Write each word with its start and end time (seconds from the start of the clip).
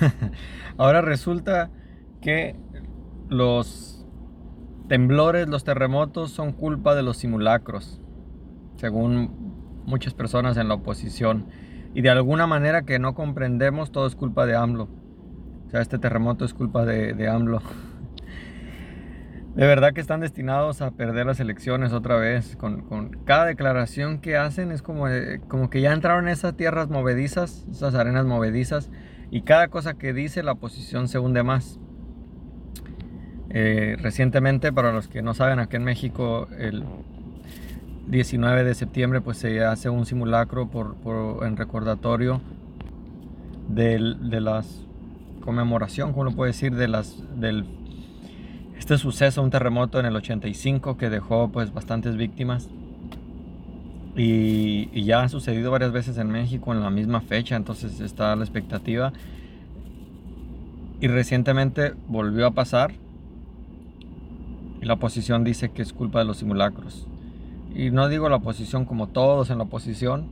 Ahora 0.78 1.00
resulta 1.00 1.70
que 2.20 2.56
los 3.28 4.06
temblores, 4.88 5.48
los 5.48 5.64
terremotos 5.64 6.30
son 6.30 6.52
culpa 6.52 6.94
de 6.94 7.02
los 7.02 7.16
simulacros, 7.16 8.00
según 8.76 9.82
muchas 9.86 10.14
personas 10.14 10.56
en 10.56 10.68
la 10.68 10.74
oposición. 10.74 11.46
Y 11.94 12.02
de 12.02 12.10
alguna 12.10 12.46
manera 12.46 12.82
que 12.82 12.98
no 12.98 13.14
comprendemos, 13.14 13.92
todo 13.92 14.06
es 14.06 14.16
culpa 14.16 14.46
de 14.46 14.56
AMLO. 14.56 14.88
O 15.66 15.70
sea, 15.70 15.80
este 15.80 15.98
terremoto 15.98 16.44
es 16.44 16.52
culpa 16.54 16.84
de, 16.84 17.28
AMLO. 17.28 17.62
De 19.54 19.66
verdad 19.66 19.92
que 19.92 20.00
están 20.00 20.18
destinados 20.20 20.82
a 20.82 20.90
perder 20.90 21.26
las 21.26 21.38
elecciones 21.38 21.92
otra 21.92 22.16
vez. 22.16 22.56
Con, 22.56 22.82
con, 22.82 23.10
cada 23.24 23.46
declaración 23.46 24.18
que 24.18 24.36
hacen 24.36 24.72
es 24.72 24.82
como, 24.82 25.08
eh, 25.08 25.40
como 25.46 25.70
que 25.70 25.80
ya 25.80 25.92
entraron 25.92 26.26
en 26.26 26.32
esas 26.32 26.56
tierras 26.56 26.90
movedizas, 26.90 27.64
esas 27.70 27.94
arenas 27.94 28.26
movedizas, 28.26 28.90
y 29.34 29.42
cada 29.42 29.66
cosa 29.66 29.94
que 29.94 30.12
dice 30.12 30.44
la 30.44 30.52
oposición 30.52 31.08
se 31.08 31.18
hunde 31.18 31.42
más. 31.42 31.80
Eh, 33.50 33.96
recientemente, 34.00 34.72
para 34.72 34.92
los 34.92 35.08
que 35.08 35.22
no 35.22 35.34
saben, 35.34 35.58
aquí 35.58 35.74
en 35.74 35.82
México, 35.82 36.46
el 36.56 36.84
19 38.06 38.62
de 38.62 38.74
septiembre, 38.76 39.20
pues 39.20 39.38
se 39.38 39.64
hace 39.64 39.88
un 39.88 40.06
simulacro 40.06 40.68
por, 40.68 41.44
en 41.44 41.56
recordatorio 41.56 42.42
de, 43.68 44.14
de 44.20 44.40
las 44.40 44.86
conmemoración, 45.40 46.12
como 46.12 46.26
lo 46.26 46.30
puede 46.30 46.52
decir, 46.52 46.76
de 46.76 46.86
las, 46.86 47.20
del 47.34 47.66
este 48.78 48.98
suceso, 48.98 49.42
un 49.42 49.50
terremoto 49.50 49.98
en 49.98 50.06
el 50.06 50.14
85 50.14 50.96
que 50.96 51.10
dejó 51.10 51.48
pues 51.50 51.74
bastantes 51.74 52.16
víctimas. 52.16 52.68
Y, 54.16 55.02
ya 55.02 55.22
ha 55.22 55.28
sucedido 55.28 55.70
varias 55.70 55.92
veces 55.92 56.18
en 56.18 56.28
México 56.28 56.72
en 56.72 56.80
la 56.80 56.90
misma 56.90 57.20
fecha, 57.20 57.56
entonces 57.56 58.00
está 58.00 58.34
la 58.36 58.44
expectativa. 58.44 59.12
Y 61.00 61.08
recientemente 61.08 61.94
volvió 62.08 62.46
a 62.46 62.52
pasar. 62.52 62.94
Y 64.80 64.84
la 64.86 64.94
oposición 64.94 65.44
dice 65.44 65.70
que 65.70 65.82
es 65.82 65.92
culpa 65.92 66.20
de 66.20 66.24
los 66.26 66.38
simulacros. 66.38 67.06
Y 67.74 67.90
no 67.90 68.08
digo 68.08 68.28
la 68.28 68.36
oposición 68.36 68.84
como 68.84 69.08
todos 69.08 69.50
en 69.50 69.58
la 69.58 69.64
oposición, 69.64 70.26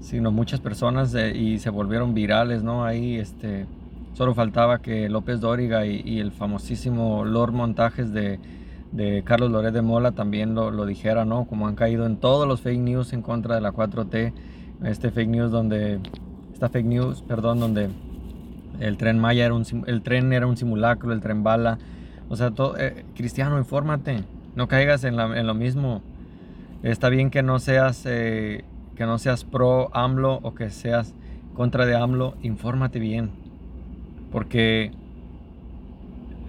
sino 0.00 0.30
muchas 0.30 0.60
personas 0.60 1.14
y 1.34 1.58
se 1.58 1.70
volvieron 1.70 2.14
virales, 2.14 2.62
¿no? 2.62 2.84
Ahí 2.84 3.16
este, 3.16 3.66
Solo 4.14 4.34
faltaba 4.34 4.80
que 4.80 5.08
López 5.08 5.40
Dóriga 5.40 5.86
y, 5.86 6.18
el 6.18 6.32
famosísimo 6.32 7.24
Lord 7.24 7.52
Montajes 7.52 8.12
de, 8.12 8.38
Carlos 9.24 9.50
Loret 9.50 9.72
de 9.72 9.82
Mola 9.82 10.12
también 10.12 10.54
lo, 10.54 10.70
lo 10.70 10.84
dijera, 10.84 11.24
¿no? 11.24 11.44
Como 11.44 11.68
han 11.68 11.76
caído 11.76 12.06
en 12.06 12.16
todos 12.16 12.48
los 12.48 12.60
fake 12.60 12.80
news 12.80 13.12
en 13.12 13.22
contra 13.22 13.54
de 13.54 13.60
la 13.60 13.72
4T. 13.72 14.32
Este 14.84 15.10
fake 15.10 15.28
news 15.28 15.50
donde, 15.50 16.00
esta 16.52 16.68
fake 16.68 16.86
news, 16.86 17.22
perdón, 17.22 17.60
donde 17.60 17.90
el 18.80 18.96
tren 18.96 19.18
Maya 19.18 19.44
era 19.44 19.54
un, 19.54 19.64
el 19.86 20.02
tren 20.02 20.32
era 20.32 20.46
un 20.46 20.56
simulacro, 20.56 21.12
el 21.12 21.20
tren 21.20 21.42
bala. 21.42 21.78
O 22.28 22.36
sea, 22.36 22.50
todo, 22.50 22.78
eh, 22.78 23.04
Cristiano, 23.14 23.58
infórmate, 23.58 24.24
no 24.54 24.68
caigas 24.68 25.04
en, 25.04 25.16
lo 25.16 25.54
mismo. 25.54 26.02
Está 26.82 27.10
bien 27.10 27.30
que 27.30 27.42
no 27.42 27.58
seas, 27.58 28.04
eh, 28.06 28.64
que 28.96 29.04
no 29.04 29.18
seas 29.18 29.44
pro 29.44 29.94
AMLO 29.94 30.40
o 30.42 30.54
que 30.54 30.70
seas 30.70 31.14
contra 31.54 31.86
de 31.86 31.94
AMLO, 31.94 32.34
infórmate 32.42 32.98
bien. 32.98 33.30
Porque 34.32 34.92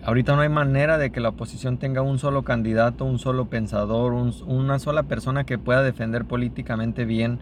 ahorita 0.04 0.36
no 0.36 0.42
hay 0.42 0.50
manera 0.50 0.98
de 0.98 1.12
que 1.12 1.20
la 1.20 1.30
oposición 1.30 1.78
tenga 1.78 2.02
un 2.02 2.20
solo 2.20 2.44
candidato, 2.44 3.06
un 3.06 3.20
solo 3.20 3.46
pensador, 3.50 4.14
una 4.14 4.80
sola 4.80 5.04
persona 5.04 5.46
que 5.46 5.58
pueda 5.58 5.84
defender 5.84 6.26
políticamente 6.26 7.06
bien 7.06 7.40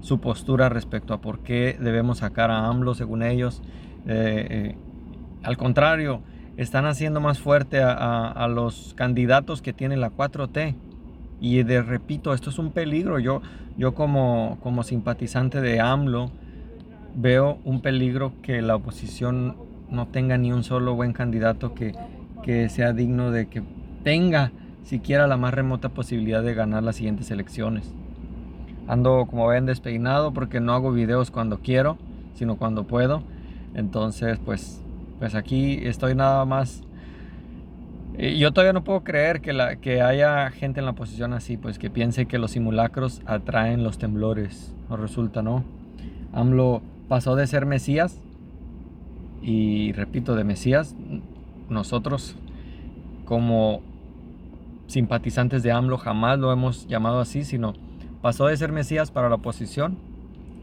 su 0.00 0.20
postura 0.20 0.68
respecto 0.68 1.14
a 1.14 1.20
por 1.20 1.40
qué 1.40 1.76
debemos 1.80 2.18
sacar 2.18 2.50
a 2.50 2.66
AMLO 2.66 2.94
según 2.94 3.22
ellos. 3.22 3.62
Eh, 4.06 4.46
eh, 4.50 4.76
al 5.42 5.56
contrario, 5.56 6.22
están 6.56 6.86
haciendo 6.86 7.20
más 7.20 7.38
fuerte 7.38 7.80
a, 7.82 8.46
los 8.48 8.94
candidatos 8.94 9.62
que 9.62 9.72
tiene 9.72 9.96
la 9.96 10.10
4T. 10.10 10.74
Y 11.40 11.62
de 11.62 11.82
repito, 11.82 12.34
esto 12.34 12.50
es 12.50 12.58
un 12.58 12.72
peligro. 12.72 13.18
Yo, 13.18 13.42
yo 13.76 13.94
como, 13.94 14.58
como 14.62 14.82
simpatizante 14.82 15.60
de 15.60 15.80
AMLO, 15.80 16.30
veo 17.14 17.58
un 17.64 17.80
peligro 17.80 18.32
que 18.42 18.62
la 18.62 18.76
oposición 18.76 19.56
no 19.92 20.06
tenga 20.06 20.38
ni 20.38 20.52
un 20.52 20.64
solo 20.64 20.94
buen 20.94 21.12
candidato 21.12 21.74
que, 21.74 21.94
que 22.42 22.68
sea 22.68 22.92
digno 22.92 23.30
de 23.30 23.46
que 23.46 23.62
tenga 24.02 24.50
siquiera 24.84 25.26
la 25.26 25.36
más 25.36 25.54
remota 25.54 25.90
posibilidad 25.90 26.42
de 26.42 26.54
ganar 26.54 26.82
las 26.82 26.96
siguientes 26.96 27.30
elecciones. 27.30 27.92
Ando 28.88 29.26
como 29.26 29.46
ven 29.46 29.66
despeinado 29.66 30.32
porque 30.32 30.60
no 30.60 30.72
hago 30.72 30.92
videos 30.92 31.30
cuando 31.30 31.58
quiero, 31.58 31.98
sino 32.34 32.56
cuando 32.56 32.84
puedo. 32.84 33.22
Entonces, 33.74 34.38
pues, 34.44 34.82
pues 35.18 35.34
aquí 35.34 35.80
estoy 35.84 36.14
nada 36.14 36.44
más. 36.44 36.82
Yo 38.18 38.52
todavía 38.52 38.72
no 38.74 38.84
puedo 38.84 39.04
creer 39.04 39.40
que, 39.40 39.52
la, 39.52 39.76
que 39.76 40.02
haya 40.02 40.50
gente 40.50 40.80
en 40.80 40.86
la 40.86 40.92
posición 40.92 41.32
así, 41.32 41.56
pues 41.56 41.78
que 41.78 41.88
piense 41.88 42.26
que 42.26 42.38
los 42.38 42.50
simulacros 42.50 43.22
atraen 43.24 43.84
los 43.84 43.98
temblores. 43.98 44.74
No 44.90 44.96
resulta, 44.96 45.42
¿no? 45.42 45.64
AMLO 46.32 46.82
pasó 47.08 47.36
de 47.36 47.46
ser 47.46 47.64
Mesías 47.64 48.18
y 49.42 49.92
repito, 49.92 50.34
de 50.36 50.44
Mesías, 50.44 50.94
nosotros 51.68 52.36
como 53.24 53.82
simpatizantes 54.86 55.62
de 55.62 55.72
AMLO 55.72 55.98
jamás 55.98 56.38
lo 56.38 56.52
hemos 56.52 56.86
llamado 56.86 57.20
así, 57.20 57.44
sino 57.44 57.74
pasó 58.20 58.46
de 58.46 58.56
ser 58.56 58.72
Mesías 58.72 59.10
para 59.10 59.28
la 59.28 59.36
oposición, 59.36 59.98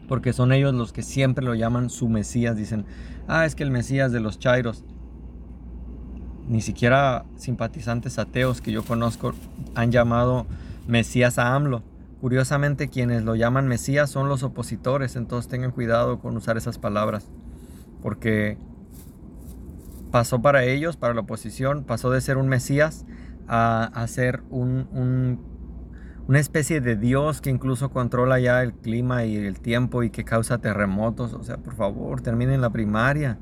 porque 0.08 0.32
son 0.32 0.52
ellos 0.52 0.72
los 0.74 0.92
que 0.92 1.02
siempre 1.02 1.44
lo 1.44 1.54
llaman 1.54 1.90
su 1.90 2.08
Mesías, 2.08 2.56
dicen, 2.56 2.86
ah, 3.28 3.44
es 3.44 3.54
que 3.54 3.62
el 3.62 3.70
Mesías 3.70 4.12
de 4.12 4.20
los 4.20 4.38
Chairos. 4.38 4.84
Ni 6.48 6.62
siquiera 6.62 7.24
simpatizantes 7.36 8.18
ateos 8.18 8.60
que 8.60 8.72
yo 8.72 8.82
conozco 8.82 9.34
han 9.76 9.92
llamado 9.92 10.46
Mesías 10.88 11.38
a 11.38 11.54
AMLO. 11.54 11.82
Curiosamente, 12.20 12.88
quienes 12.88 13.22
lo 13.22 13.36
llaman 13.36 13.68
Mesías 13.68 14.10
son 14.10 14.28
los 14.28 14.42
opositores, 14.42 15.16
entonces 15.16 15.48
tengan 15.48 15.70
cuidado 15.70 16.18
con 16.18 16.36
usar 16.36 16.56
esas 16.56 16.78
palabras, 16.78 17.28
porque 18.02 18.58
pasó 20.10 20.42
para 20.42 20.64
ellos, 20.64 20.96
para 20.96 21.14
la 21.14 21.20
oposición, 21.20 21.84
pasó 21.84 22.10
de 22.10 22.20
ser 22.20 22.36
un 22.36 22.48
Mesías 22.48 23.06
a, 23.48 24.04
ser 24.06 24.42
un, 24.50 25.40
una 26.28 26.38
especie 26.38 26.80
de 26.80 26.94
Dios 26.94 27.40
que 27.40 27.50
incluso 27.50 27.90
controla 27.90 28.38
ya 28.38 28.62
el 28.62 28.72
clima 28.72 29.24
y 29.24 29.36
el 29.36 29.60
tiempo 29.60 30.04
y 30.04 30.10
que 30.10 30.24
causa 30.24 30.58
terremotos. 30.58 31.32
O 31.32 31.42
sea, 31.42 31.56
por 31.56 31.74
favor, 31.74 32.20
terminen 32.20 32.60
la 32.60 32.70
primaria. 32.70 33.38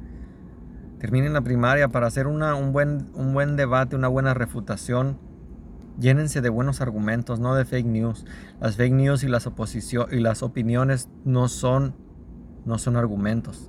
Terminen 0.98 1.34
la 1.34 1.42
primaria 1.42 1.88
para 1.88 2.06
hacer 2.06 2.26
un, 2.26 2.72
buen, 2.72 3.56
debate, 3.56 3.94
una 3.96 4.08
buena 4.08 4.34
refutación 4.34 5.18
Llénense 6.00 6.40
de 6.40 6.48
buenos 6.48 6.80
argumentos, 6.80 7.40
no 7.40 7.56
de 7.56 7.64
fake 7.64 7.86
news. 7.86 8.24
Las 8.60 8.76
fake 8.76 8.94
news 8.94 9.24
y 9.24 9.28
las 9.28 9.48
oposición 9.48 10.06
y 10.12 10.20
las 10.20 10.44
opiniones 10.44 11.08
no 11.24 11.48
son 11.48 11.96
no 12.64 12.78
son 12.78 12.96
argumentos. 12.96 13.68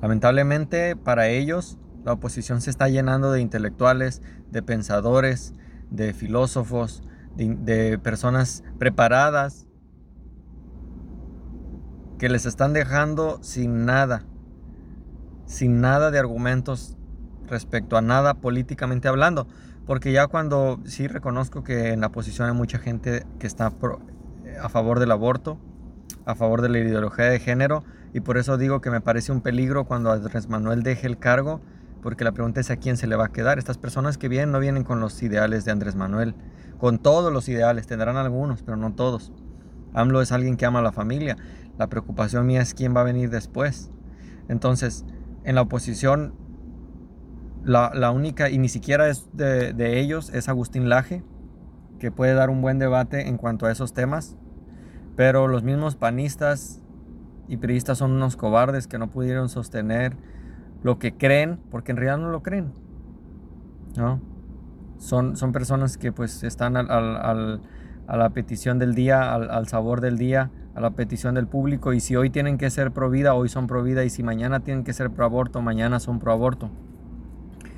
Lamentablemente 0.00 0.96
para 0.96 1.28
ellos 1.28 1.78
la 2.04 2.14
oposición 2.14 2.60
se 2.60 2.70
está 2.70 2.88
llenando 2.88 3.30
de 3.30 3.40
intelectuales, 3.40 4.22
de 4.50 4.62
pensadores, 4.62 5.52
de 5.90 6.14
filósofos, 6.14 7.02
de, 7.36 7.98
personas 7.98 8.64
preparadas 8.78 9.66
que 12.18 12.28
les 12.28 12.46
están 12.46 12.72
dejando 12.72 13.38
sin 13.42 13.84
nada, 13.84 14.24
sin 15.46 15.80
nada 15.80 16.10
de 16.10 16.18
argumentos 16.18 16.96
respecto 17.46 17.96
a 17.96 18.02
nada 18.02 18.34
políticamente 18.34 19.08
hablando. 19.08 19.46
Porque 19.86 20.12
ya 20.12 20.26
cuando 20.26 20.80
sí 20.84 21.06
reconozco 21.06 21.64
que 21.64 21.92
en 21.92 22.00
la 22.00 22.10
posición 22.10 22.48
hay 22.48 22.54
mucha 22.54 22.78
gente 22.78 23.26
que 23.38 23.46
está 23.46 23.72
a 24.62 24.68
favor 24.68 25.00
del 25.00 25.10
aborto, 25.10 25.58
a 26.24 26.34
favor 26.34 26.62
de 26.62 26.68
la 26.68 26.78
ideología 26.78 27.26
de 27.26 27.38
género, 27.38 27.84
y 28.12 28.20
por 28.20 28.38
eso 28.38 28.58
digo 28.58 28.80
que 28.80 28.90
me 28.90 29.00
parece 29.00 29.32
un 29.32 29.40
peligro 29.40 29.84
cuando 29.84 30.10
Andrés 30.10 30.48
Manuel 30.48 30.82
deje 30.82 31.06
el 31.06 31.18
cargo, 31.18 31.60
porque 32.02 32.24
la 32.24 32.32
pregunta 32.32 32.60
es 32.60 32.70
a 32.70 32.76
quién 32.76 32.96
se 32.96 33.06
le 33.06 33.16
va 33.16 33.26
a 33.26 33.32
quedar. 33.32 33.58
Estas 33.58 33.78
personas 33.78 34.18
que 34.18 34.28
vienen 34.28 34.52
no 34.52 34.58
vienen 34.58 34.84
con 34.84 35.00
los 35.00 35.22
ideales 35.22 35.64
de 35.64 35.72
Andrés 35.72 35.96
Manuel, 35.96 36.34
con 36.78 36.98
todos 36.98 37.32
los 37.32 37.48
ideales, 37.48 37.86
tendrán 37.86 38.16
algunos, 38.16 38.62
pero 38.62 38.76
no 38.76 38.94
todos. 38.94 39.32
AMLO 39.92 40.22
es 40.22 40.32
alguien 40.32 40.56
que 40.56 40.66
ama 40.66 40.78
a 40.78 40.82
la 40.82 40.92
familia. 40.92 41.36
La 41.78 41.88
preocupación 41.88 42.46
mía 42.46 42.62
es 42.62 42.74
quién 42.74 42.96
va 42.96 43.00
a 43.02 43.04
venir 43.04 43.30
después. 43.30 43.90
Entonces, 44.48 45.04
en 45.44 45.54
la 45.54 45.62
oposición 45.62 46.34
la, 47.64 48.10
única, 48.10 48.50
y 48.50 48.58
ni 48.58 48.68
siquiera 48.68 49.08
es 49.08 49.28
de, 49.32 50.00
ellos, 50.00 50.30
es 50.30 50.48
Agustín 50.48 50.88
Laje, 50.88 51.22
que 51.98 52.10
puede 52.10 52.34
dar 52.34 52.50
un 52.50 52.62
buen 52.62 52.78
debate 52.78 53.28
en 53.28 53.36
cuanto 53.36 53.66
a 53.66 53.72
esos 53.72 53.92
temas. 53.92 54.36
Pero 55.20 55.48
los 55.48 55.62
mismos 55.62 55.96
panistas 55.96 56.80
y 57.46 57.58
periodistas 57.58 57.98
son 57.98 58.12
unos 58.12 58.38
cobardes 58.38 58.86
que 58.86 58.96
no 58.96 59.10
pudieron 59.10 59.50
sostener 59.50 60.16
lo 60.82 60.98
que 60.98 61.12
creen, 61.12 61.60
porque 61.70 61.92
en 61.92 61.98
realidad 61.98 62.16
no 62.16 62.30
lo 62.30 62.42
creen. 62.42 62.72
¿no? 63.98 64.18
Son, 64.96 65.36
son 65.36 65.52
personas 65.52 65.98
que 65.98 66.10
pues 66.10 66.42
están 66.42 66.74
al, 66.74 67.60
a 68.06 68.16
la 68.16 68.30
petición 68.30 68.78
del 68.78 68.94
día, 68.94 69.34
al, 69.34 69.68
sabor 69.68 70.00
del 70.00 70.16
día, 70.16 70.52
a 70.74 70.80
la 70.80 70.92
petición 70.92 71.34
del 71.34 71.46
público. 71.46 71.92
Y 71.92 72.00
si 72.00 72.16
hoy 72.16 72.30
tienen 72.30 72.56
que 72.56 72.70
ser 72.70 72.90
pro 72.90 73.10
vida, 73.10 73.34
hoy 73.34 73.50
son 73.50 73.66
pro 73.66 73.82
vida. 73.82 74.04
Y 74.04 74.08
si 74.08 74.22
mañana 74.22 74.60
tienen 74.60 74.84
que 74.84 74.94
ser 74.94 75.10
pro 75.10 75.26
aborto, 75.26 75.60
mañana 75.60 76.00
son 76.00 76.18
pro 76.18 76.32
aborto. 76.32 76.70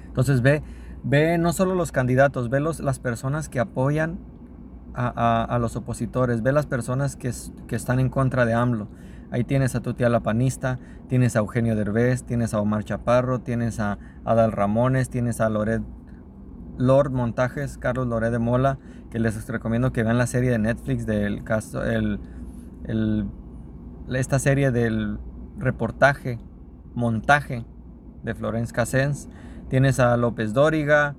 Entonces 0.06 0.42
ve, 0.42 0.62
ve 1.02 1.38
no 1.38 1.52
solo 1.52 1.74
los 1.74 1.90
candidatos, 1.90 2.50
ve 2.50 2.60
los, 2.60 2.78
las 2.78 3.00
personas 3.00 3.48
que 3.48 3.58
apoyan 3.58 4.20
a, 4.94 5.58
los 5.60 5.76
opositores, 5.76 6.42
ve 6.42 6.52
las 6.52 6.66
personas 6.66 7.16
que, 7.16 7.32
que, 7.66 7.76
están 7.76 8.00
en 8.00 8.08
contra 8.08 8.44
de 8.44 8.54
AMLO. 8.54 8.88
Ahí 9.30 9.44
tienes 9.44 9.74
a 9.74 9.80
tu 9.80 9.94
tía 9.94 10.08
la 10.10 10.20
panista, 10.20 10.78
tienes 11.08 11.36
a 11.36 11.38
Eugenio 11.38 11.74
Derbez, 11.74 12.24
tienes 12.24 12.52
a 12.52 12.60
Omar 12.60 12.84
Chaparro, 12.84 13.40
tienes 13.40 13.80
a 13.80 13.98
Adal 14.24 14.52
Ramones, 14.52 15.08
tienes 15.08 15.40
a 15.40 15.48
Loret, 15.48 15.82
Lord 16.76 17.12
Montajes, 17.12 17.78
Carlos 17.78 18.06
Loret 18.06 18.30
de 18.30 18.38
Mola, 18.38 18.78
que 19.10 19.18
les 19.18 19.46
recomiendo 19.48 19.92
que 19.92 20.02
vean 20.02 20.18
la 20.18 20.26
serie 20.26 20.50
de 20.50 20.58
Netflix 20.58 21.06
del 21.06 21.44
caso, 21.44 21.82
el, 21.84 22.18
esta 24.10 24.38
serie 24.38 24.70
del 24.70 25.18
reportaje, 25.58 26.38
montaje 26.94 27.64
de 28.22 28.34
Florence 28.34 28.72
Cassens. 28.72 29.28
Tienes 29.68 30.00
a 30.00 30.16
López 30.16 30.52
Dóriga, 30.52 31.14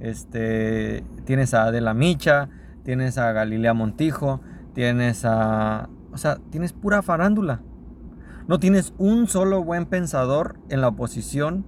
este, 0.00 1.04
tienes 1.24 1.54
a 1.54 1.64
Adela 1.64 1.94
Micha, 1.94 2.48
tienes 2.84 3.18
a 3.18 3.32
Galilea 3.32 3.74
Montijo, 3.74 4.40
tienes 4.74 5.24
a... 5.24 5.88
O 6.12 6.18
sea, 6.18 6.38
tienes 6.50 6.72
pura 6.72 7.02
farándula. 7.02 7.62
No 8.48 8.58
tienes 8.58 8.92
un 8.98 9.28
solo 9.28 9.64
buen 9.64 9.86
pensador 9.86 10.56
en 10.68 10.80
la 10.80 10.88
oposición 10.88 11.64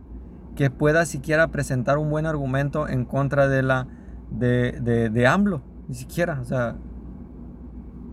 que 0.57 0.71
pueda 0.71 1.07
siquiera 1.07 1.49
presentar 1.49 1.99
un 1.99 2.11
buen 2.11 2.27
argumento 2.27 2.89
en 2.89 3.05
contra 3.05 3.49
de 3.49 3.63
la 3.63 3.89
de, 4.31 4.79
de, 4.83 5.09
de 5.11 5.27
AMLO. 5.27 5.63
Ni 5.89 5.95
siquiera. 5.95 6.41
O 6.41 6.45
sea, 6.45 6.77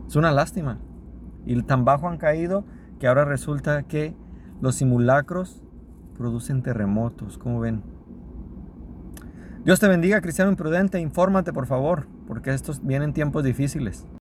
es 0.07 0.15
una 0.15 0.31
lástima. 0.31 0.79
Y 1.45 1.61
tan 1.63 1.85
bajo 1.85 2.07
han 2.07 2.17
caído 2.17 2.65
que 2.99 3.07
ahora 3.07 3.25
resulta 3.25 3.83
que 3.83 4.15
los 4.61 4.75
simulacros 4.75 5.61
producen 6.17 6.61
terremotos. 6.61 7.37
como 7.37 7.59
ven? 7.59 7.81
Dios 9.65 9.79
te 9.79 9.87
bendiga, 9.87 10.21
cristiano 10.21 10.51
imprudente. 10.51 10.99
Infórmate, 10.99 11.51
por 11.53 11.65
favor, 11.65 12.07
porque 12.31 12.53
estos 12.53 12.81
vienen 12.81 13.11
tiempos 13.11 13.43
difíciles. 13.43 14.05